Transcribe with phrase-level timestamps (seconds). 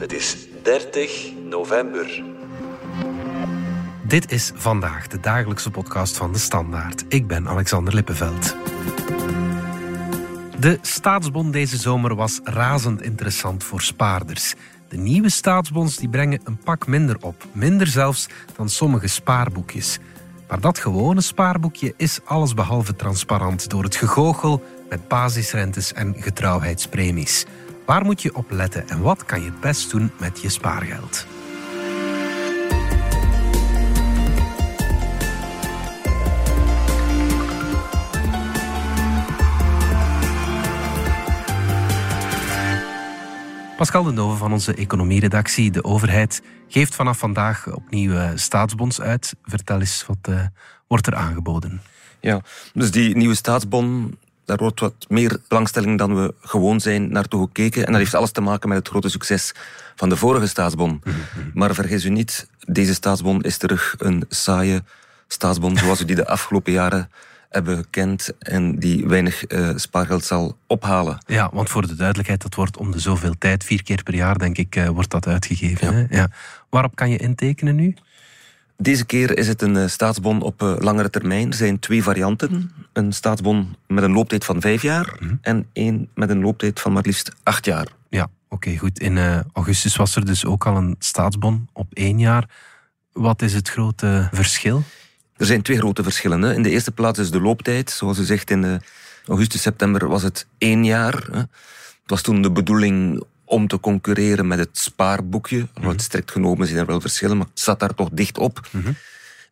[0.00, 2.22] Het is 30 november.
[4.02, 7.04] Dit is vandaag de dagelijkse podcast van de Standaard.
[7.08, 8.56] Ik ben Alexander Lippenveld.
[10.60, 14.54] De staatsbon deze zomer was razend interessant voor spaarders.
[14.88, 19.98] De nieuwe staatsbons die brengen een pak minder op, minder zelfs dan sommige spaarboekjes.
[20.48, 27.46] Maar dat gewone spaarboekje is allesbehalve transparant door het gegoochel met basisrentes en getrouwheidspremies.
[27.90, 31.26] Waar moet je op letten en wat kan je het best doen met je spaargeld?
[43.76, 45.70] Pascal de Nove van onze economieredactie.
[45.70, 49.34] De overheid geeft vanaf vandaag opnieuw eh, staatsbonds uit.
[49.42, 50.46] Vertel eens, wat uh,
[50.86, 51.80] wordt er aangeboden?
[52.20, 52.40] Ja,
[52.72, 54.18] dus die nieuwe staatsbon,
[54.50, 57.86] daar wordt wat meer belangstelling dan we gewoon zijn naartoe gekeken.
[57.86, 59.52] En dat heeft alles te maken met het grote succes
[59.96, 61.00] van de vorige staatsbon.
[61.04, 61.14] Mhm.
[61.54, 64.82] Maar vergis u niet, deze staatsbon is terug een saaie
[65.28, 67.10] staatsbon zoals we die de afgelopen jaren
[67.48, 71.18] hebben gekend en die weinig uh, spaargeld zal ophalen.
[71.26, 74.38] Ja, want voor de duidelijkheid, dat wordt om de zoveel tijd, vier keer per jaar
[74.38, 75.86] denk ik, uh, wordt dat uitgegeven.
[75.86, 75.92] Ja.
[75.92, 76.16] Hè?
[76.18, 76.30] Ja.
[76.68, 77.94] Waarop kan je intekenen nu?
[78.82, 81.48] Deze keer is het een uh, staatsbon op langere termijn.
[81.48, 82.72] Er zijn twee varianten.
[82.92, 85.38] Een staatsbon met een looptijd van vijf jaar mm -hmm.
[85.42, 87.86] en één met een looptijd van maar liefst acht jaar.
[88.08, 88.98] Ja, oké, goed.
[88.98, 92.48] In augustus was er dus ook al een staatsbon op één jaar.
[93.12, 94.82] Wat is het grote verschil?
[95.36, 96.42] Er zijn twee grote verschillen.
[96.42, 96.54] Hè.
[96.54, 97.90] In de eerste plaats is de looptijd.
[97.90, 98.82] Zoals u zegt, in
[99.26, 101.28] augustus, september was het één jaar.
[101.30, 101.38] Hè.
[101.38, 101.48] Het
[102.06, 105.58] was toen de bedoeling om te concurreren met het spaarboekje.
[105.58, 105.98] Mm -hmm.
[105.98, 108.68] Strikt genomen zijn er wel verschillen, maar het zat daar toch dicht op.
[108.70, 108.94] Mm -hmm.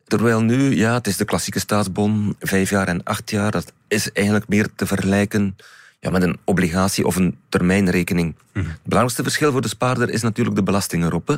[0.07, 3.51] Terwijl nu, ja, het is de klassieke staatsbon, vijf jaar en acht jaar.
[3.51, 5.55] Dat is eigenlijk meer te vergelijken
[5.99, 8.27] ja, met een obligatie of een termijnrekening.
[8.27, 8.71] Mm -hmm.
[8.71, 11.27] Het belangrijkste verschil voor de spaarder is natuurlijk de belasting erop.
[11.27, 11.35] Hè.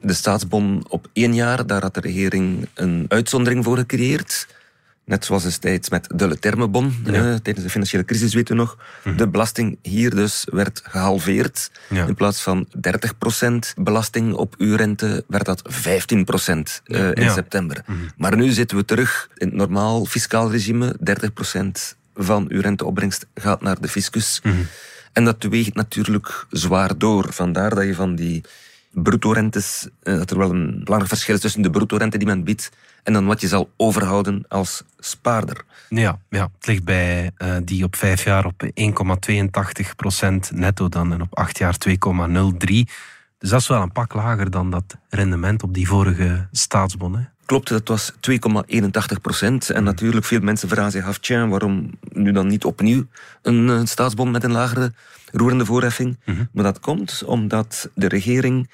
[0.00, 4.46] De staatsbon op één jaar, daar had de regering een uitzondering voor gecreëerd.
[5.04, 7.12] Net zoals destijds met de Letermebon, ja.
[7.12, 8.76] eh, tijdens de financiële crisis, weten we nog.
[8.76, 9.16] Mm-hmm.
[9.18, 11.70] De belasting hier dus werd gehalveerd.
[11.88, 12.06] Ja.
[12.06, 15.76] In plaats van 30% belasting op uw rente, werd dat 15%
[16.86, 17.32] uh, in ja.
[17.32, 17.82] september.
[17.86, 18.10] Mm-hmm.
[18.16, 20.96] Maar nu zitten we terug in het normaal fiscaal regime.
[21.94, 24.40] 30% van uw renteopbrengst gaat naar de fiscus.
[24.42, 24.66] Mm-hmm.
[25.12, 27.32] En dat weegt natuurlijk zwaar door.
[27.32, 28.44] Vandaar dat je van die
[28.94, 32.70] bruto-rentes, dat er wel een belangrijk verschil is tussen de bruto-rente die men biedt
[33.02, 35.64] en dan wat je zal overhouden als spaarder.
[35.88, 38.70] Ja, ja het ligt bij uh, die op vijf jaar op 1,82%
[40.54, 41.94] netto dan en op acht jaar 2,03%.
[43.38, 47.16] Dus dat is wel een pak lager dan dat rendement op die vorige staatsbon.
[47.16, 47.22] Hè?
[47.46, 49.70] Klopt, dat was 2,81 procent.
[49.70, 53.06] En natuurlijk, veel mensen vragen zich af, tja, waarom nu dan niet opnieuw
[53.42, 54.92] een, een staatsbon met een lagere
[55.32, 56.18] roerende voorheffing?
[56.24, 56.48] Mm -hmm.
[56.52, 58.70] Maar dat komt omdat de regering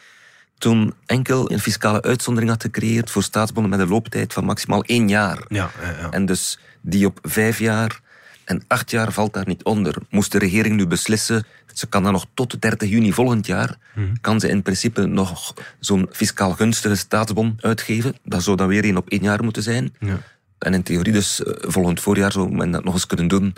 [0.58, 5.08] toen enkel een fiscale uitzondering had gecreëerd voor staatsbonnen met een looptijd van maximaal één
[5.08, 5.44] jaar.
[5.48, 6.10] Ja, ja, ja.
[6.10, 8.00] En dus die op vijf jaar
[8.50, 9.96] en acht jaar valt daar niet onder.
[10.08, 14.20] Moest de regering nu beslissen, ze kan dan nog tot 30 juni volgend jaar, hmm.
[14.20, 18.16] kan ze in principe nog zo'n fiscaal gunstige staatsbon uitgeven.
[18.24, 19.94] Dat zou dan weer één op één jaar moeten zijn.
[20.00, 20.18] Ja.
[20.58, 23.54] En in theorie dus volgend voorjaar zou men dat nog eens kunnen doen.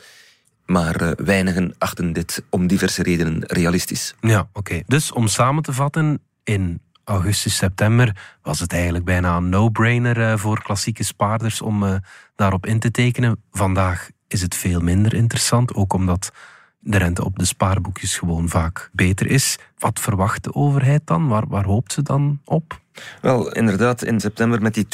[0.67, 4.15] Maar uh, weinigen achten dit om diverse redenen realistisch.
[4.21, 4.59] Ja, oké.
[4.59, 4.85] Okay.
[4.87, 10.37] Dus om samen te vatten, in augustus, september was het eigenlijk bijna een no-brainer uh,
[10.37, 12.01] voor klassieke spaarders om
[12.37, 13.43] daarop in te tekenen.
[13.51, 16.33] Vandaag is het veel minder interessant, ook omdat
[16.79, 19.59] de rente op de spaarboekjes gewoon vaak beter is.
[19.79, 21.29] Wat verwacht de overheid dan?
[21.29, 22.81] Waar, waar hoopt ze dan op?
[23.21, 24.87] Wel, inderdaad, in september met die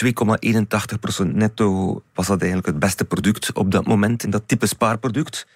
[1.25, 5.47] 2,81% netto was dat eigenlijk het beste product op dat moment, in dat type spaarproduct.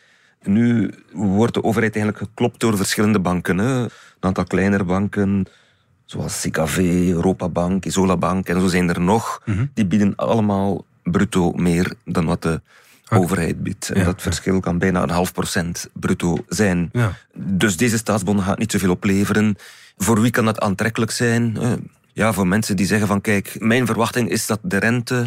[0.43, 3.59] Nu wordt de overheid eigenlijk geklopt door verschillende banken.
[3.59, 3.83] Hè.
[3.83, 5.47] Een aantal kleinere banken,
[6.05, 6.79] zoals CKV,
[7.09, 9.43] Europabank, Isolabank en zo zijn er nog.
[9.45, 9.71] Mm -hmm.
[9.75, 12.61] Die bieden allemaal bruto meer dan wat de
[13.13, 13.89] overheid biedt.
[13.89, 16.89] En ja, dat verschil kan bijna een half procent bruto zijn.
[16.93, 17.13] Ja.
[17.35, 19.57] Dus deze staatsbon gaat niet zoveel opleveren.
[19.97, 21.59] Voor wie kan dat aantrekkelijk zijn?
[22.13, 25.27] Ja, voor mensen die zeggen van kijk, mijn verwachting is dat de rente,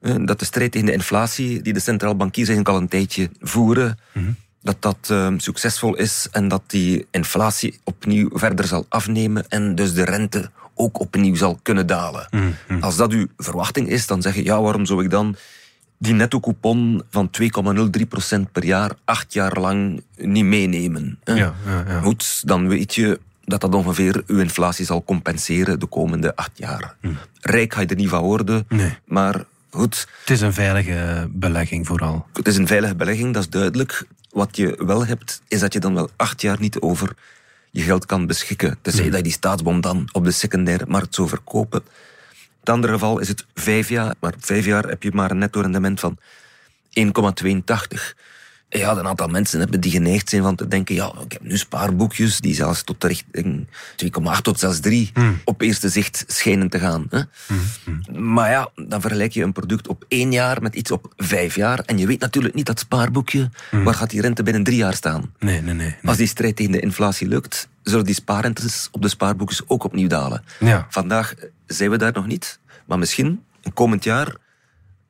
[0.00, 3.98] dat de strijd tegen de inflatie, die de centraal bankiers eigenlijk al een tijdje voeren,
[4.12, 4.36] mm -hmm.
[4.62, 9.94] dat dat uh, succesvol is en dat die inflatie opnieuw verder zal afnemen en dus
[9.94, 12.26] de rente ook opnieuw zal kunnen dalen.
[12.30, 12.82] Mm -hmm.
[12.82, 15.36] Als dat uw verwachting is, dan zeg je ja, waarom zou ik dan
[16.02, 21.18] die netto coupon van 2,03% per jaar acht jaar lang niet meenemen.
[21.24, 21.54] Ja, ja,
[21.86, 22.00] ja.
[22.00, 26.96] Goed, dan weet je dat dat ongeveer uw inflatie zal compenseren de komende acht jaar.
[27.00, 27.08] Hm.
[27.40, 28.98] Rijk ga je er niet van worden, nee.
[29.04, 30.08] maar goed.
[30.20, 32.26] Het is een veilige belegging vooral.
[32.32, 34.06] Het is een veilige belegging, dat is duidelijk.
[34.30, 37.14] Wat je wel hebt, is dat je dan wel acht jaar niet over
[37.70, 38.78] je geld kan beschikken.
[38.80, 41.82] Tenzij dat je die staatsbon dan op de secundaire markt zou verkopen.
[42.62, 45.38] Het andere geval is het vijf jaar, maar op vijf jaar heb je maar een
[45.38, 47.04] netto rendement van 1,82
[48.78, 51.56] ja, een aantal mensen hebben die geneigd zijn van te denken, ja, ik heb nu
[51.56, 53.66] spaarboekjes die zelfs tot de richting
[53.96, 55.40] 2,8 tot zelfs 3 Hmm.
[55.44, 57.06] op eerste zicht schijnen te gaan.
[57.10, 57.20] Hè?
[58.20, 61.78] Maar ja, dan vergelijk je een product op één jaar met iets op vijf jaar
[61.78, 65.34] en je weet natuurlijk niet dat spaarboekje, waar gaat die rente binnen drie jaar staan?
[65.38, 65.94] Nee, nee, nee.
[66.04, 70.08] Als die strijd tegen de inflatie lukt, zullen die spaarrentes op de spaarboekjes ook opnieuw
[70.08, 70.44] dalen.
[70.60, 70.86] Ja.
[70.90, 71.34] Vandaag
[71.66, 74.36] zijn we daar nog niet, maar misschien een komend jaar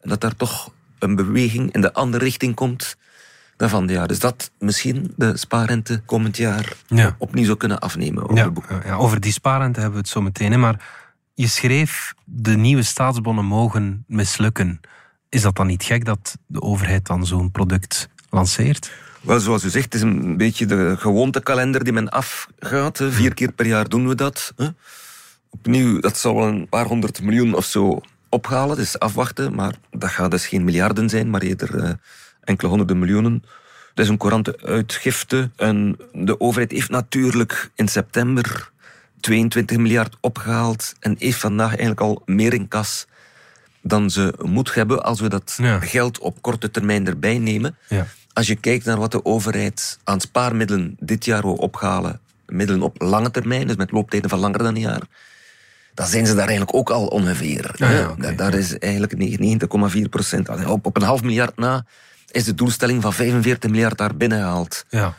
[0.01, 2.97] dat daar toch een beweging in de andere richting komt
[3.57, 4.09] van de jaar.
[4.09, 7.15] Dus dat misschien de spaarrente komend jaar Ja.
[7.19, 8.23] opnieuw zou kunnen afnemen.
[8.31, 8.37] Over
[8.69, 10.51] Ja, ja, over die spaarrente hebben we het zo meteen.
[10.53, 10.89] Hè, maar
[11.35, 14.81] je schreef, de nieuwe staatsbonnen mogen mislukken.
[15.29, 18.93] Is dat dan niet gek dat de overheid dan zo'n product lanceert?
[19.21, 22.99] Wel, zoals u zegt, het is een beetje de gewoontekalender die men afgaat.
[22.99, 23.13] hè.
[23.13, 24.53] Vier keer per jaar doen we dat.
[24.57, 24.69] hè.
[25.51, 28.77] Opnieuw, dat zal wel een paar honderd miljoen of zo ophalen.
[28.77, 31.91] Dus afwachten, maar dat gaat dus geen miljarden zijn, maar eerder eh,
[32.45, 33.45] enkele honderden miljoenen.
[33.95, 35.51] Dat is een courante uitgifte.
[35.57, 38.71] En de overheid heeft natuurlijk in september
[39.21, 43.07] 22 miljard opgehaald en heeft vandaag eigenlijk al meer in kas
[43.83, 45.81] dan ze moet hebben als we dat Ja.
[45.81, 47.77] geld op korte termijn erbij nemen.
[47.89, 48.07] Ja.
[48.33, 53.01] Als je kijkt naar wat de overheid aan spaarmiddelen dit jaar wil ophalen, middelen op
[53.01, 55.03] lange termijn, dus met looptijden van langer dan een jaar,
[55.95, 57.71] dan zijn ze daar eigenlijk ook al ongeveer.
[57.77, 57.99] Ja, hè.
[57.99, 60.49] ja, Daar- Daar is eigenlijk 90,4 procent.
[60.67, 61.85] Op, op een half miljard na
[62.33, 64.85] is de doelstelling van 45 miljard daar binnengehaald.
[64.89, 65.15] ja,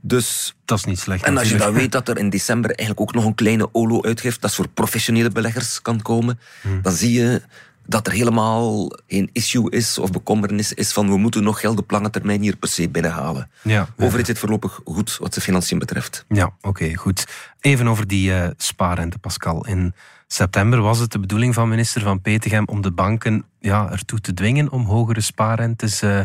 [0.00, 1.24] Dus dat is niet slecht.
[1.24, 4.40] en als je dan weet dat er in december eigenlijk ook nog een kleine OLO-uitgift,
[4.40, 6.82] dat is voor professionele beleggers kan komen, Hmm.
[6.82, 7.42] dan zie je
[7.86, 11.90] dat er helemaal geen issue is of bekommernis is van we moeten nog geld op
[11.90, 13.50] lange termijn hier per se binnenhalen.
[13.62, 16.24] Ja, overheid zit voorlopig goed wat de financiën betreft.
[16.28, 17.24] Ja, oké, goed.
[17.60, 19.66] Even over die eh, spaarrente, Pascal.
[19.66, 19.94] In
[20.32, 24.34] september was het de bedoeling van minister Van Petegem om de banken ja, ertoe te
[24.34, 26.20] dwingen om hogere spaarrentes eh,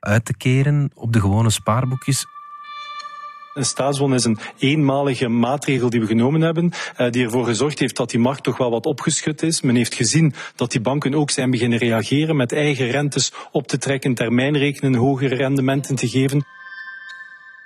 [0.00, 2.26] uit te keren op de gewone spaarboekjes.
[3.54, 7.96] Een staatsbon is een eenmalige maatregel die we genomen hebben, eh, die ervoor gezorgd heeft
[7.96, 9.60] dat die markt toch wel wat opgeschud is.
[9.60, 13.78] Men heeft gezien dat die banken ook zijn beginnen reageren met eigen rentes op te
[13.78, 16.44] trekken, termijnrekenen, hogere rendementen te geven.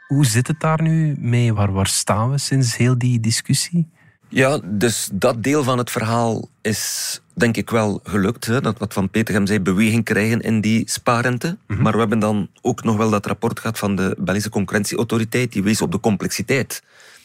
[0.06, 1.54] Hoe zit het daar nu mee?
[1.54, 3.88] Waar, waar staan we sinds heel die discussie?
[4.30, 8.46] Ja, dus dat deel van het verhaal is denk ik wel gelukt.
[8.46, 8.60] Hè?
[8.60, 11.56] Dat wat Van Petegem zei, beweging krijgen in die spaarrente.
[11.66, 15.52] Maar we hebben dan ook nog wel dat rapport gehad van de Belgische concurrentieautoriteit.
[15.52, 16.82] Die wees op de complexiteit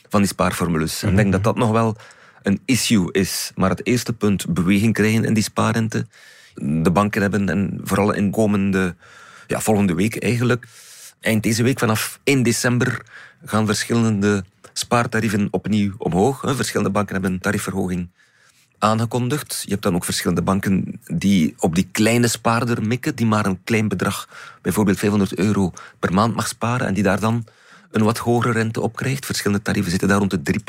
[0.10, 1.04] van die spaarformules.
[1.04, 1.96] En ik denk dat dat nog wel
[2.44, 3.52] een issue is.
[3.56, 6.08] Maar het eerste punt, beweging krijgen in die spaarrente.
[6.56, 8.96] De banken hebben, en vooral in komende,
[9.48, 10.68] ja, volgende week eigenlijk,
[11.26, 13.02] eind deze week vanaf 1 december
[13.46, 14.44] gaan verschillende
[14.74, 16.44] spaartarieven opnieuw omhoog.
[16.46, 18.10] Verschillende banken hebben een tariefverhoging
[18.78, 19.62] aangekondigd.
[19.66, 23.64] Je hebt dan ook verschillende banken die op die kleine spaarder mikken, die maar een
[23.64, 24.30] klein bedrag,
[24.62, 27.46] bijvoorbeeld 500 euro per maand mag sparen en die daar dan
[27.92, 29.26] een wat hogere rente op krijgt.
[29.26, 30.62] Verschillende tarieven zitten daar rond de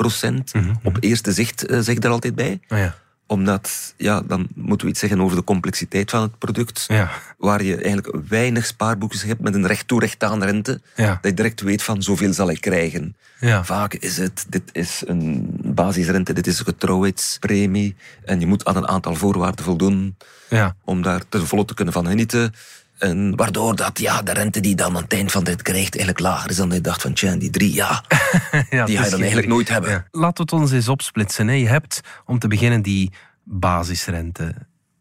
[0.54, 0.62] 3%.
[0.82, 2.60] Op eerste zicht eh, zeg ik daar altijd bij.
[2.68, 2.96] Ah ja.
[3.28, 6.84] Omdat, ja, dan moeten we iets zeggen over de complexiteit van het product.
[6.88, 7.10] Ja.
[7.38, 10.80] Waar je eigenlijk weinig spaarboekjes hebt met een recht toe recht aan rente.
[10.96, 11.06] Ja.
[11.06, 13.16] Dat je direct weet van zoveel zal ik krijgen.
[13.40, 13.64] Ja.
[13.64, 17.96] Vaak is het, dit is een basisrente, dit is een getrouwheidspremie.
[18.24, 20.16] En je moet aan een aantal voorwaarden voldoen
[20.48, 20.76] Ja.
[20.84, 22.54] om daar ten volle te kunnen van genieten.
[22.98, 26.20] En waardoor dat, ja, de rente die dan aan het eind van dit krijgt eigenlijk
[26.20, 28.04] lager is dan je dacht van, tja, die drie, ja,
[28.70, 29.90] ja die ga je dan eigenlijk nooit hebben.
[29.90, 30.06] Ja.
[30.10, 31.48] Laten we het ons eens opsplitsen.
[31.48, 31.54] Hè.
[31.54, 33.12] Je hebt om te beginnen die
[33.44, 34.54] basisrente.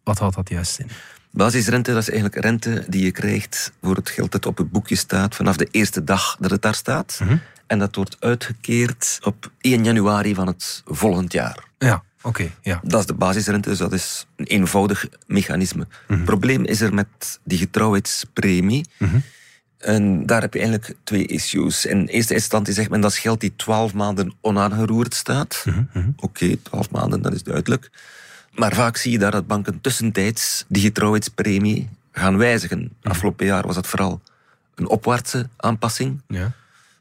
[0.04, 0.90] Wat houdt dat juist in?
[1.32, 4.96] Basisrente, dat is eigenlijk rente die je krijgt voor het geld dat op het boekje
[4.96, 7.22] staat vanaf de eerste dag dat het daar staat.
[7.68, 11.64] En dat wordt uitgekeerd op 1 januari van het volgend jaar.
[11.78, 12.52] Ja, oké.
[12.62, 12.80] ja.
[12.84, 15.88] Dat is de basisrente, dus dat is een eenvoudig mechanisme.
[16.08, 18.86] Het probleem is er met die getrouwheidspremie.
[19.78, 21.86] En daar heb je eigenlijk twee issues.
[21.86, 25.66] In eerste instantie zegt men dat is geld die 12 maanden onaangeroerd staat.
[26.18, 27.90] Oké, 12 maanden, dat is duidelijk.
[28.52, 32.92] Maar vaak zie je daar dat banken tussentijds die getrouwheidspremie gaan wijzigen.
[33.04, 34.22] Afgelopen jaar was dat vooral
[34.76, 36.22] een opwaartse aanpassing.
[36.28, 36.52] ja.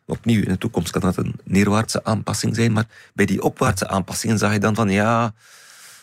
[0.07, 2.73] Opnieuw, in de toekomst kan dat een neerwaartse aanpassing zijn.
[2.73, 5.35] Maar bij die opwaartse aanpassingen zag je dan van ja,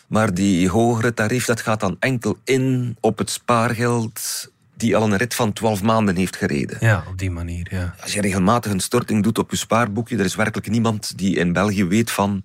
[0.07, 5.17] maar die hogere tarief dat gaat dan enkel in op het spaargeld die al een
[5.17, 6.77] rit van 12 maanden heeft gereden.
[6.79, 7.67] Ja, op die manier.
[7.71, 7.95] Ja.
[8.01, 11.53] Als je regelmatig een storting doet op je spaarboekje, er is werkelijk niemand die in
[11.53, 12.43] België weet van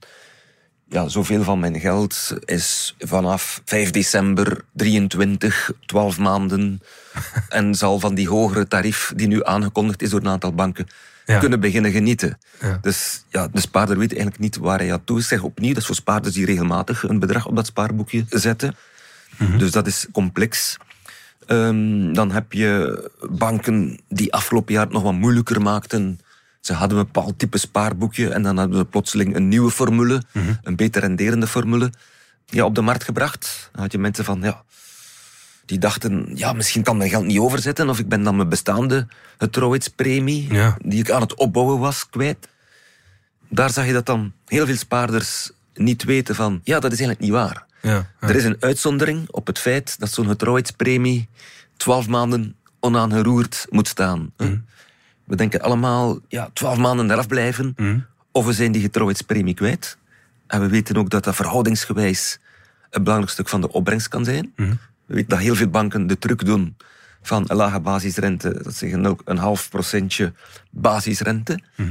[0.88, 6.80] ja, zoveel van mijn geld is vanaf 5 december 23, 12 maanden
[7.48, 10.86] en zal van die hogere tarief die nu aangekondigd is door een aantal banken
[11.26, 11.38] Ja.
[11.38, 12.38] kunnen beginnen genieten.
[12.61, 12.78] Ja.
[12.83, 15.28] Dus ja, de spaarder weet eigenlijk niet waar hij aan toe is.
[15.28, 18.76] Zeg opnieuw, dat is voor spaarders die regelmatig een bedrag op dat spaarboekje zetten.
[19.38, 19.59] Mhm.
[19.59, 20.76] Dus dat is complex.
[21.47, 26.21] Ehm, dan heb je banken die afgelopen jaar het nog wat moeilijker maakten.
[26.61, 30.52] Ze hadden een bepaald type spaarboekje en dan hadden ze plotseling een nieuwe formule, Mhm.
[30.62, 31.92] een beter renderende formule,
[32.47, 33.68] ja, op de markt gebracht.
[33.73, 34.62] Dan had je mensen van, ja,
[35.66, 39.06] die dachten, ja, misschien kan mijn geld niet overzetten of ik ben dan mijn bestaande
[39.38, 40.76] getrouwheidspremie, Ja.
[40.85, 42.49] die ik aan het opbouwen was, kwijt.
[43.49, 47.20] Daar zag je dat dan heel veel spaarders niet weten van, ja, dat is eigenlijk
[47.20, 47.64] niet waar.
[47.82, 48.28] Ja, ja.
[48.28, 51.28] Er is een uitzondering op het feit dat zo'n getrouwheidspremie
[51.76, 54.32] twaalf maanden onaangeroerd moet staan.
[54.37, 54.56] Mhm.
[55.25, 57.99] We denken allemaal, ja, twaalf maanden eraf blijven, Mhm.
[58.32, 59.96] of we zijn die getrouwheidspremie kwijt.
[60.46, 62.38] En we weten ook dat dat verhoudingsgewijs
[62.90, 64.52] een belangrijk stuk van de opbrengst kan zijn.
[64.56, 64.73] Mhm.
[65.06, 66.76] We weten dat heel veel banken de truc doen
[67.22, 70.32] van een lage basisrente, dat zeggen ook een half procentje
[70.70, 71.60] basisrente.
[71.76, 71.88] Mhm.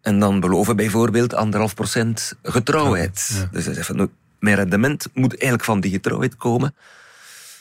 [0.00, 3.30] En dan beloven bijvoorbeeld anderhalf procent getrouwheid.
[3.34, 3.48] Ja.
[3.52, 6.74] Dus nou, mijn rendement moet eigenlijk van die getrouwheid komen.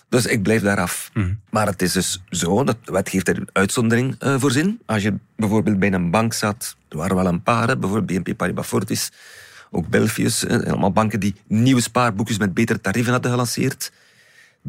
[0.10, 1.10] Dus ik blijf daaraf.
[1.14, 1.34] Mhm.
[1.50, 4.80] Maar het is dus zo, dat de wet geeft er een uitzondering eh, voor zin.
[4.86, 8.38] Als je bijvoorbeeld bij een bank zat, er waren wel een paar, hè, bijvoorbeeld BNP
[8.38, 9.12] Paribas Fortis,
[9.72, 13.92] ook Belfius, eh, allemaal banken die nieuwe spaarboekjes met betere tarieven hadden gelanceerd,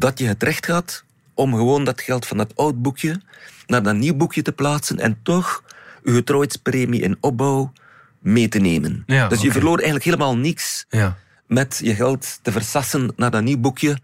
[0.01, 1.03] dat je het recht had
[1.33, 3.21] om gewoon dat geld van dat oud boekje
[3.67, 5.63] naar dat nieuw boekje te plaatsen en toch
[6.03, 7.71] je getrouwheidspremie in opbouw
[8.19, 9.03] mee te nemen.
[9.05, 11.17] Ja, dus je verloor eigenlijk helemaal niks Ja.
[11.47, 13.97] met je geld te versassen naar dat nieuw boekje.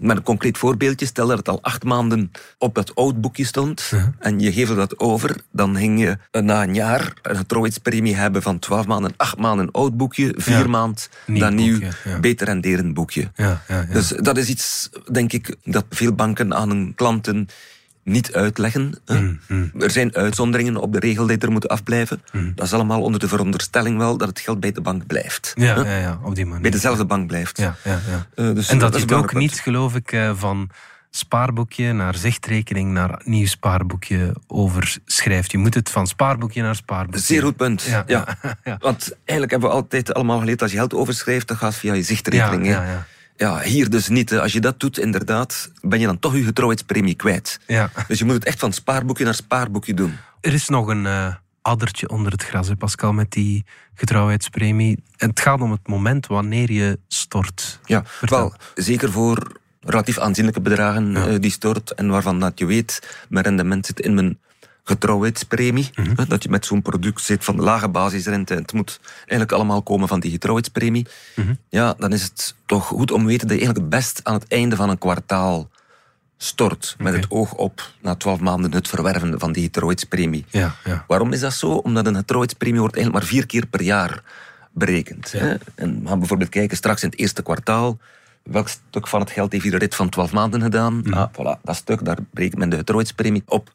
[0.00, 3.92] Met een concreet voorbeeldje, stel dat het al acht maanden op dat oud boekje stond
[4.18, 8.42] en je geeft dat over, dan ging je eh, na een jaar een getrouwheidspremie hebben
[8.42, 10.66] van twaalf maanden, acht maanden oud boekje, vier Ja.
[10.66, 12.20] maand Nieuw dat nieuw, boekje, ja.
[12.20, 13.30] beter renderend boekje.
[13.34, 13.62] Ja.
[13.92, 17.48] Dus dat is iets, denk ik, dat veel banken aan hun klanten
[18.10, 18.94] niet uitleggen.
[19.04, 19.20] hè.
[19.48, 22.22] Mm, Er zijn uitzonderingen op de regel die er moeten afblijven.
[22.32, 22.52] Mm.
[22.54, 25.52] Dat is allemaal onder de veronderstelling wel dat het geld bij de bank blijft.
[25.56, 26.62] ja, ja, ja, op die manier.
[26.62, 27.58] Bij dezelfde bank blijft.
[27.58, 28.26] Ja, ja, ja.
[28.34, 30.70] Eh, dus en dat, is ook niet, geloof ik, eh, van
[31.10, 35.50] spaarboekje naar zichtrekening naar nieuw spaarboekje overschrijft.
[35.50, 37.20] Je moet het van spaarboekje naar spaarboekje.
[37.20, 37.82] Zeer goed punt.
[37.82, 38.76] Ja, Ja, ja, ja.
[38.80, 42.02] Want eigenlijk hebben we altijd allemaal geleerd, als je geld overschrijft, dan gaat via je
[42.02, 42.66] zichtrekening.
[42.66, 43.06] Ja.
[43.40, 44.30] Ja, hier dus niet.
[44.30, 44.40] hè.
[44.40, 47.60] Als je dat doet, inderdaad, ben je dan toch je getrouwheidspremie kwijt.
[47.66, 47.90] Ja.
[48.08, 50.16] Dus je moet het echt van spaarboekje naar spaarboekje doen.
[50.40, 55.02] Er is nog een eh, addertje onder het gras, hè, Pascal, met die getrouwheidspremie.
[55.16, 57.80] Het gaat om het moment wanneer je stort.
[57.84, 58.38] Ja, Vertel.
[58.38, 61.26] wel, zeker voor relatief aanzienlijke bedragen Ja.
[61.26, 64.38] eh, die stort en waarvan dat je weet, mijn rendement zit in mijn
[64.84, 65.90] getrouwheidspremie.
[65.94, 66.12] Mhm.
[66.16, 69.82] hè, Dat je met zo'n product zit van lage basisrente en het moet eigenlijk allemaal
[69.82, 71.06] komen van die getrouwheidspremie.
[71.36, 71.54] Mhm.
[71.68, 74.34] Ja, dan is het toch goed om te weten dat je eigenlijk het best aan
[74.34, 75.70] het einde van een kwartaal
[76.36, 76.94] stort.
[76.98, 80.44] Met het oog op na twaalf maanden het verwerven van die getrouwheidspremie.
[80.48, 81.04] Ja, ja.
[81.06, 81.70] Waarom is dat zo?
[81.70, 84.22] Omdat een getrouwheidspremie wordt eigenlijk maar vier keer per jaar
[84.70, 85.32] berekend.
[85.32, 85.54] Hè?
[85.74, 87.98] En we gaan bijvoorbeeld kijken straks in het eerste kwartaal.
[88.42, 91.02] Welk stuk van het geld heeft iedere rit van 12 maanden gedaan?
[91.10, 93.70] Ah, voilà, dat stuk, daar berekent men de getrouwheidspremie op.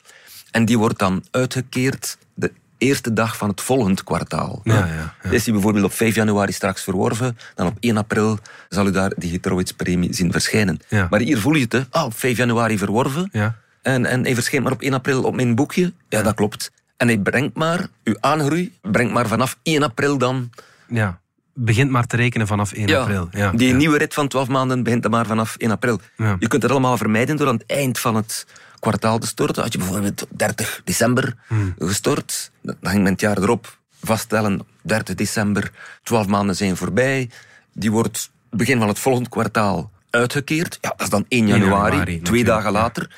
[0.51, 4.61] En die wordt dan uitgekeerd de eerste dag van het volgend kwartaal.
[4.63, 5.29] Ja, ja, ja.
[5.29, 9.11] Is die bijvoorbeeld op 5 januari straks verworven, dan op 1 april zal u daar
[9.15, 10.79] die getrouwheidspremie zien verschijnen.
[11.09, 11.83] Maar hier voel je het, hè?
[11.89, 13.29] Ah, op 5 januari verworven.
[13.31, 13.55] Ja.
[13.81, 15.93] En, en hij verschijnt maar op 1 april op mijn boekje.
[16.09, 16.71] Ja, dat klopt.
[16.97, 20.49] En hij brengt maar, uw aangroei, brengt maar vanaf 1 april dan...
[20.87, 21.19] ja.
[21.57, 23.27] Begint maar te rekenen vanaf 1 april.
[23.31, 25.99] Ja, die nieuwe rit van 12 maanden begint dan maar vanaf 1 april.
[26.39, 28.45] Je kunt het allemaal vermijden door aan het eind van het
[28.85, 29.63] kwartaal te storten.
[29.63, 31.75] Als je bijvoorbeeld op 30 december Hmm.
[31.79, 35.71] gestort, dan ging men het jaar erop vaststellen, 30 december,
[36.03, 37.29] 12 maanden zijn voorbij.
[37.73, 40.77] Die wordt begin van het volgende kwartaal uitgekeerd.
[40.81, 42.79] Ja, dat is dan 1 januari, januari, twee dagen ja.
[42.79, 43.15] later.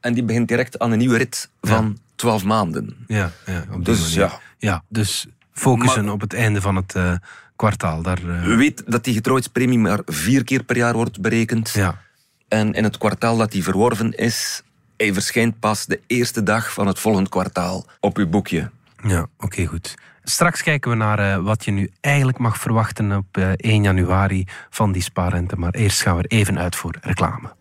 [0.00, 2.96] En die begint direct aan een nieuwe rit van 12 maanden.
[3.06, 4.16] Ja, ja, op die Dus, manier.
[4.18, 4.40] ja.
[4.58, 4.82] ja.
[4.88, 7.12] Dus focussen Maar- op het einde van het eh,
[7.56, 8.02] kwartaal.
[8.02, 11.70] Daar, eh, We weten dat die getrouwheidspremie maar vier keer per jaar wordt berekend.
[11.70, 12.00] ja.
[12.48, 14.62] En in het kwartaal dat die verworven is,
[14.98, 18.70] hij verschijnt pas de eerste dag van het volgende kwartaal op uw boekje.
[19.02, 19.94] Ja, oké, goed.
[20.22, 24.44] Straks kijken we naar eh, wat je nu eigenlijk mag verwachten op eh, 1 januari
[24.70, 25.56] van die spaarrente.
[25.56, 27.52] Maar eerst gaan we er even uit voor reclame.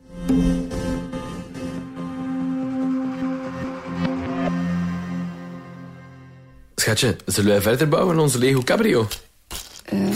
[6.75, 9.07] Schatje, zullen wij verder bouwen aan onze Lego Cabrio?
[9.85, 10.13] Ehm,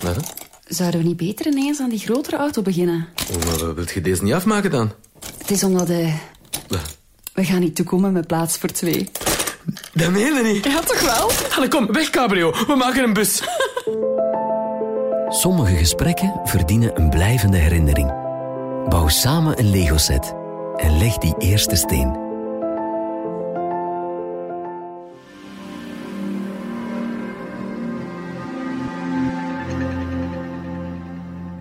[0.00, 0.16] Wat?
[0.16, 0.20] hè?
[0.66, 3.08] zouden we niet beter ineens aan die grotere auto beginnen?
[3.32, 4.92] Oh, maar wilt je deze niet afmaken dan?
[5.38, 6.20] Het is omdat hij...
[7.32, 9.10] We gaan niet toekomen met plaats voor twee.
[9.92, 10.64] Dat meen je niet.
[10.64, 11.30] Ja, toch wel?
[11.56, 12.50] Allee, kom, weg Cabrio.
[12.66, 13.42] We maken een bus.
[15.28, 18.08] Sommige gesprekken verdienen een blijvende herinnering.
[18.88, 20.34] Bouw samen een Lego-set
[20.76, 22.31] en leg die eerste steen.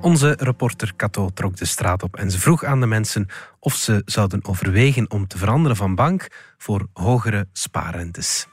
[0.02, 3.28] Onze reporter Cato trok de straat op en ze vroeg aan de mensen
[3.60, 6.28] of ze zouden overwegen om te veranderen van bank
[6.58, 8.48] voor hogere spaarrentes.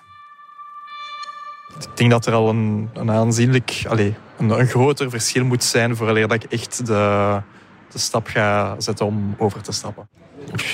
[1.79, 6.29] Ik denk dat er al een, een aanzienlijk, allez, een, groter verschil moet zijn vooraleer
[6.29, 7.43] dat ik echt de,
[7.93, 10.09] de stap ga zetten om over te stappen.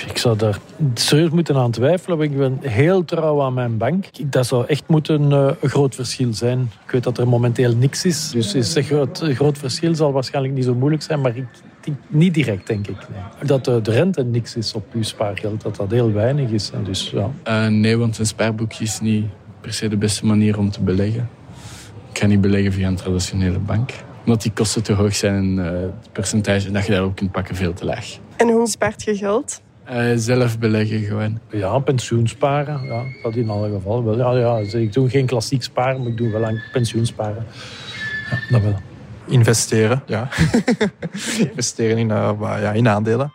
[0.07, 0.59] Ik zou daar
[0.93, 2.17] serieus moeten aan twijfelen.
[2.17, 4.05] want Ik ben heel trouw aan mijn bank.
[4.31, 6.59] Dat zou echt moeten eh, een groot verschil zijn.
[6.85, 8.29] Ik weet dat er momenteel niks is.
[8.29, 11.21] Dus is een groot, een groot verschil zal waarschijnlijk niet zo moeilijk zijn.
[11.21, 11.45] Maar ik
[11.81, 12.97] denk niet direct, denk ik.
[12.97, 13.47] Nee.
[13.47, 15.61] Dat de, de rente niks is op uw spaargeld.
[15.61, 16.71] Dat dat heel weinig is.
[16.71, 17.29] En dus, ja.
[17.47, 19.25] Uh, nee, want een spaarboekje is niet
[19.61, 21.29] per se de beste manier om te beleggen.
[22.11, 23.91] Ik ga niet beleggen via een traditionele bank.
[24.25, 27.55] Omdat die kosten te hoog zijn en uh, het percentage dat je daarop kunt pakken
[27.55, 28.17] veel te laag.
[28.37, 29.61] En hoe spaart je geld?
[29.91, 31.39] Uh, zelf beleggen gewoon.
[31.49, 32.83] Ja, pensioen sparen.
[32.83, 34.17] Ja, dat in alle geval wel.
[34.17, 37.45] Ja, ja, dus ik doe geen klassiek sparen, maar ik doe wel aan pensioen sparen.
[38.29, 38.79] Ja, dat wel.
[39.27, 40.29] Investeren, ja.
[41.49, 43.33] Investeren in, uh, ja, in aandelen.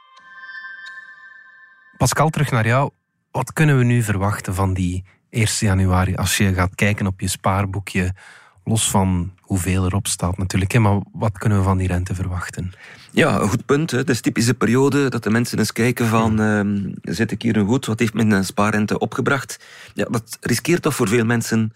[1.97, 2.91] Pascal, terug naar jou.
[3.31, 7.29] Wat kunnen we nu verwachten van die 1 januari als je gaat kijken op je
[7.29, 8.15] spaarboekje?
[8.65, 10.79] Los van hoeveel erop staat natuurlijk.
[10.79, 12.73] Maar wat kunnen we van die rente verwachten?
[13.11, 13.91] Ja, een goed punt.
[13.91, 16.41] Het is typische periode dat de mensen eens kijken van...
[16.41, 17.87] Uh, zit ik hier nu goed?
[17.87, 19.59] Wat heeft mijn spaarrente opgebracht?
[19.95, 21.73] Ja, dat riskeert toch voor veel mensen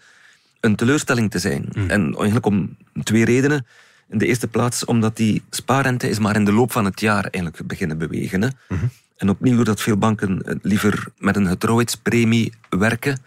[0.59, 1.69] een teleurstelling te zijn.
[1.73, 1.89] Mm.
[1.89, 3.65] En eigenlijk om twee redenen.
[4.09, 7.23] In de eerste plaats omdat die spaarrente is maar in de loop van het jaar
[7.23, 8.41] eigenlijk beginnen bewegen.
[8.41, 8.47] Hè.
[8.47, 8.89] Mm -hmm.
[9.17, 13.17] En opnieuw doordat veel banken liever met een getrouwheidspremie werken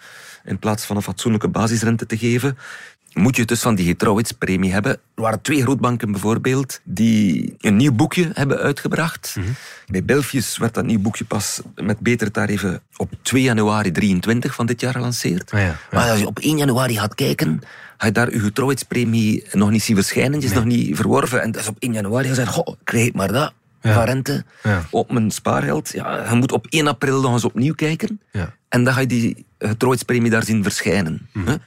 [0.45, 2.59] in plaats van een fatsoenlijke basisrente te geven,
[3.19, 4.93] moet je dus van die getrouwheidspremie hebben.
[4.93, 9.35] Er waren twee grootbanken bijvoorbeeld die een nieuw boekje hebben uitgebracht.
[9.37, 9.55] Mm -hmm.
[9.87, 14.67] Bij Belfius werd dat nieuw boekje pas met betere tarieven op 2 januari 23 van
[14.67, 15.53] dit jaar gelanceerd.
[15.53, 15.77] Ah ja, ja.
[15.91, 17.61] Maar als je op 1 januari gaat kijken,
[17.97, 20.33] ga je daar je getrouwheidspremie nog niet zien verschijnen.
[20.33, 20.65] Die is nee.
[20.65, 21.43] nog niet verworven.
[21.43, 23.53] En dus op 1 januari zeggen goh, krijg maar dat.
[23.81, 23.95] Ja.
[23.95, 24.85] Van rente ja.
[24.91, 25.93] op mijn spaargeld.
[25.93, 28.21] Ja, je moet op 1 april nog eens opnieuw kijken.
[28.33, 28.55] Ja.
[28.69, 31.29] En dan ga je die getrouwheidspremie daar zien verschijnen.
[31.33, 31.51] Mhm.
[31.51, 31.59] Mm.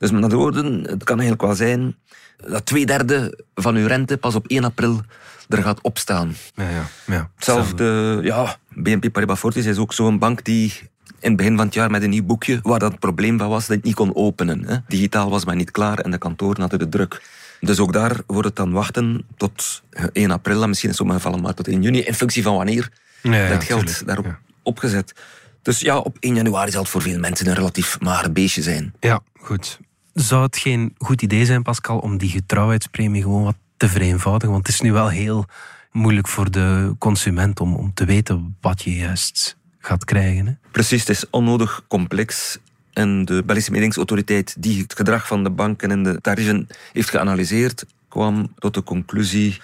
[0.00, 1.96] Dus met andere woorden, het kan eigenlijk wel zijn
[2.36, 5.00] dat twee derde van uw rente pas op 1 april
[5.48, 6.34] er gaat opstaan.
[6.54, 7.30] Ja, ja, ja.
[7.34, 10.72] Hetzelfde, ja, BNP Paribas Fortis is ook zo'n bank die
[11.04, 13.48] in het begin van het jaar met een nieuw boekje, waar dat het probleem van
[13.48, 14.64] was dat het niet kon openen.
[14.64, 14.76] Hè.
[14.88, 17.22] Digitaal was maar niet klaar en de kantoren hadden de druk.
[17.60, 19.82] Dus ook daar wordt het dan wachten tot
[20.12, 22.88] 1 april en misschien in sommige gevallen maar tot 1 juni, in functie van wanneer
[23.22, 24.06] ja, dat geld tuurlijk.
[24.06, 25.14] daarop opgezet.
[25.62, 28.94] Dus ja, op 1 januari zal het voor veel mensen een relatief mager beestje zijn.
[29.00, 29.78] Ja, goed.
[30.14, 34.52] Zou het geen goed idee zijn, Pascal, om die getrouwheidspremie gewoon wat te vereenvoudigen?
[34.52, 35.46] Want het is nu wel heel
[35.92, 40.46] moeilijk voor de consument om, om te weten wat je juist gaat krijgen.
[40.46, 40.52] Hè?
[40.70, 42.58] Precies, het is onnodig complex.
[42.92, 47.86] En de Belgische mededingsautoriteit die het gedrag van de banken en de tarieven heeft geanalyseerd,
[48.08, 49.60] kwam tot de conclusie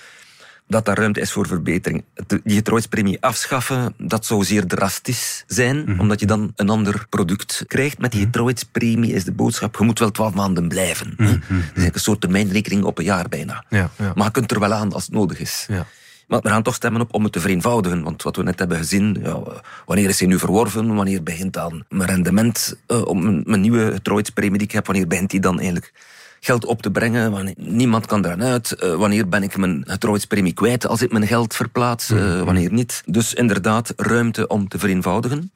[0.68, 2.04] dat daar ruimte is voor verbetering.
[2.26, 6.00] Die getrouwheidspremie afschaffen, dat zou zeer drastisch zijn, Mhm.
[6.00, 7.98] omdat je dan een ander product krijgt.
[7.98, 11.14] Met die getrouwheidspremie is de boodschap, je moet wel twaalf maanden blijven.
[11.16, 11.26] Mhm.
[11.30, 13.64] Dat is eigenlijk een soort termijnrekening op een jaar bijna.
[13.68, 14.12] Ja, ja.
[14.14, 15.64] Maar je kunt er wel aan als het nodig is.
[15.68, 15.86] Ja.
[16.26, 18.02] Maar we gaan toch stemmen op om het te vereenvoudigen.
[18.02, 19.42] Want wat we net hebben gezien, ja,
[19.84, 20.94] wanneer is hij nu verworven?
[20.94, 24.86] Wanneer begint dan mijn rendement eh, op mijn, mijn nieuwe getrouwheidspremie die ik heb?
[24.86, 25.92] Wanneer begint die dan eigenlijk
[26.46, 27.30] geld op te brengen?
[27.30, 28.72] Wanneer, niemand kan eraan uit.
[28.72, 32.10] Eh, wanneer ben ik mijn getrouwheidspremie kwijt als ik mijn geld verplaats?
[32.10, 33.02] Eh, wanneer niet?
[33.06, 35.52] Dus inderdaad, ruimte om te vereenvoudigen.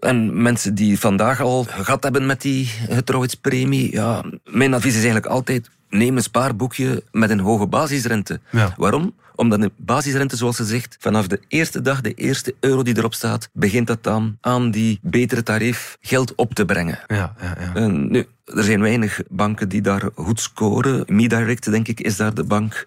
[0.00, 5.26] En mensen die vandaag al gehad hebben met die getrouwheidspremie, ja, mijn advies is eigenlijk
[5.26, 8.40] altijd: neem een spaarboekje met een hoge basisrente.
[8.50, 8.74] Ja.
[8.76, 9.14] Waarom?
[9.34, 13.14] Omdat een basisrente, zoals ze zegt, vanaf de eerste dag, de eerste euro die erop
[13.14, 16.98] staat, begint dat dan aan die betere tarief geld op te brengen.
[17.06, 17.74] Ja, ja, ja.
[17.74, 21.04] En nu, er zijn weinig banken die daar goed scoren.
[21.06, 22.86] MeDirect, denk ik, is daar de bank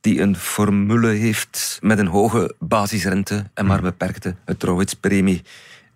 [0.00, 5.42] die een formule heeft met een hoge basisrente en maar beperkte getrouwheidspremie.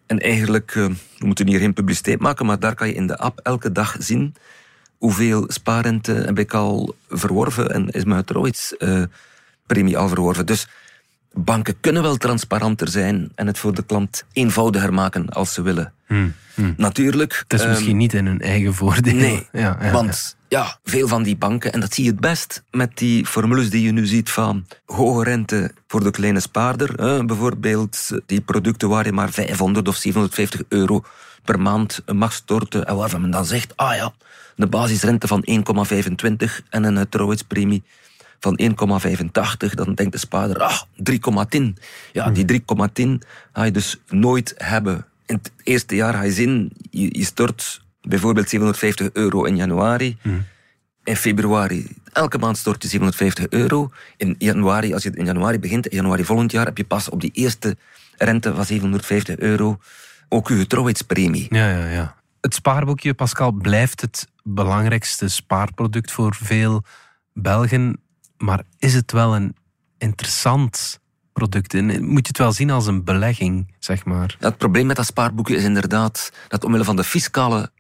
[0.07, 0.87] En eigenlijk, eh,
[1.19, 3.97] we moeten hier geen publiciteit maken, maar daar kan je in de app elke dag
[3.99, 4.35] zien
[4.99, 10.47] hoeveel spaarrente heb ik al verworven en is mijn getrouwheidspremie al verworven.
[10.47, 10.69] Dus
[11.33, 15.93] banken kunnen wel transparanter zijn en het voor de klant eenvoudiger maken als ze willen.
[16.77, 17.43] Natuurlijk.
[17.43, 19.15] Het is ehm, misschien niet in hun eigen voordeel.
[19.15, 20.79] Nee, ja, ja, want ja.
[20.85, 23.93] veel van die banken, en dat zie je het best met die formules die je
[23.93, 26.93] nu ziet van hoge rente voor de kleine spaarder.
[27.01, 31.05] Hè, bijvoorbeeld die producten waar je maar 500 of 750 euro
[31.45, 32.85] per maand mag storten.
[32.85, 34.13] En waarvan men dan zegt, ah ja,
[34.57, 37.83] een basisrente van 1,25 en een trouwheidspremie
[38.43, 41.77] van 1,85, dan denkt de spaarder, ah, 3,10.
[42.13, 45.07] Ja, die 3,10 ga je dus nooit hebben.
[45.27, 50.17] In het eerste jaar ga je zien, je, je stort bijvoorbeeld 750 euro in januari.
[51.05, 53.91] In februari Elke maand stort je 750 euro.
[54.17, 57.21] In januari, als je in januari begint, in januari volgend jaar, heb je pas op
[57.21, 57.77] die eerste
[58.17, 59.79] rente van 750 euro
[60.29, 61.47] ook je getrouwheidspremie.
[61.51, 62.17] Ja, ja, ja.
[62.41, 66.83] Het spaarboekje, Pascal, blijft het belangrijkste spaarproduct voor veel
[67.33, 68.01] Belgen.
[68.37, 69.57] Maar is het wel een
[69.99, 71.01] interessant
[71.33, 71.75] product?
[71.75, 74.37] En Moet je het wel zien als een belegging, zeg maar?
[74.41, 77.71] Ja, het probleem met dat spaarboekje is inderdaad dat omwille van de fiscale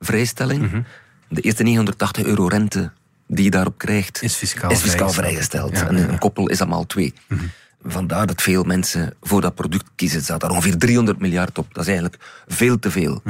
[0.00, 0.80] vrijstelling, Mhm.
[1.28, 2.90] de eerste 980 euro rente
[3.26, 5.70] die je daarop krijgt, Is fiscaal is fiscaal vrijgesteld.
[5.76, 6.08] Ja, en ja.
[6.08, 7.14] een koppel is dat maal twee.
[7.28, 7.44] Mhm.
[7.82, 10.18] Vandaar dat veel mensen voor dat product kiezen.
[10.18, 11.66] Er staat daar ongeveer 300 miljard op.
[11.74, 13.22] Dat is eigenlijk veel te veel.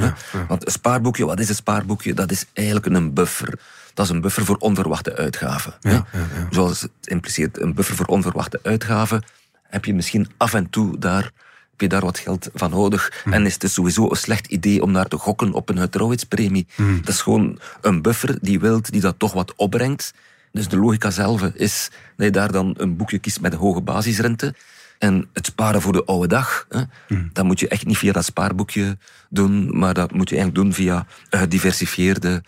[0.48, 2.14] Want een spaarboekje, wat is een spaarboekje?
[2.14, 3.58] Dat is eigenlijk een buffer.
[3.94, 5.74] Dat is een buffer voor onverwachte uitgaven.
[6.50, 9.22] Zoals het impliceert, een buffer voor onverwachte uitgaven.
[9.68, 11.22] Heb je misschien af en toe daar,
[11.70, 13.22] heb je daar wat geld van nodig.
[13.24, 16.66] En is het sowieso een slecht idee om daar te gokken op een getrouwheidspremie.
[16.76, 20.14] Dat is gewoon een buffer die wilt, die dat toch wat opbrengt.
[20.52, 23.80] Dus de logica zelf is dat je daar dan een boekje kiest met een hoge
[23.80, 24.54] basisrente.
[24.98, 26.82] En het sparen voor de oude dag, hè,
[27.32, 28.96] dat moet je echt niet via dat spaarboekje
[29.28, 32.42] doen, maar dat moet je eigenlijk doen via een gediversifieerde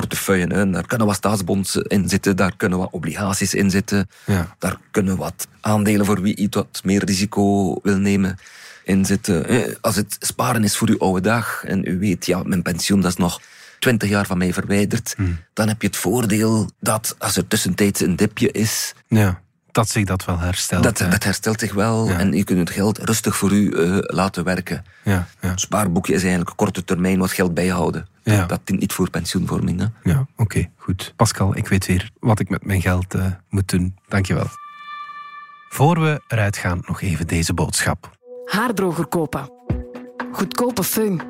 [0.00, 0.46] portefeuille.
[0.54, 0.70] Hè.
[0.70, 4.54] Daar kunnen wat staatsbonds in zitten, daar kunnen wat obligaties in zitten, Ja.
[4.58, 8.38] daar kunnen wat aandelen voor wie iets wat meer risico wil nemen
[8.84, 9.44] in zitten.
[9.46, 9.64] hè.
[9.80, 13.10] Als het sparen is voor uw oude dag en u weet, ja, mijn pensioen dat
[13.10, 13.40] is nog
[13.78, 15.16] 20 jaar van mij verwijderd,
[15.52, 19.40] dan heb je het voordeel dat als er tussentijds een dipje is, Ja,
[19.72, 20.82] dat zich dat wel herstelt.
[20.82, 22.18] dat, herstelt zich wel Ja.
[22.18, 24.84] en je kunt het geld rustig voor u eh, laten werken.
[25.04, 25.50] Ja, ja.
[25.50, 28.06] Een spaarboekje is eigenlijk korte termijn wat geld bijhouden.
[28.34, 28.46] Ja.
[28.46, 29.80] Dat, dient niet voor pensioenvorming.
[29.80, 30.10] Hè?
[30.10, 31.12] Ja, oké, goed.
[31.16, 33.96] Pascal, ik weet weer wat ik met mijn geld eh, moet doen.
[34.08, 34.46] Dankjewel.
[35.68, 38.10] Voor we eruit gaan, nog even deze boodschap.
[38.44, 39.50] Haardroger kopen.
[40.32, 41.22] Goedkope fun.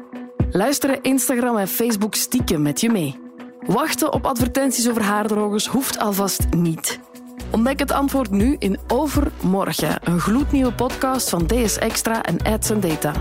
[0.50, 3.18] Luisteren Instagram en Facebook stiekem met je mee.
[3.66, 7.00] Wachten op advertenties over haardrogers hoeft alvast niet.
[7.50, 13.12] Ontdek het antwoord nu in Overmorgen, een gloednieuwe podcast van DS Extra en Ads Data.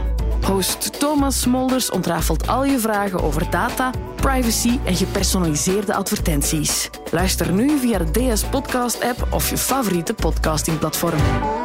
[0.45, 6.89] Host Thomas Smolders ontrafelt al je vragen over data, privacy en gepersonaliseerde advertenties.
[7.11, 11.64] Luister nu via de DS Podcast app of je favoriete podcastingplatform.